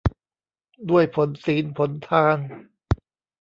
[0.89, 2.37] ด้วยผลศีลผลทาน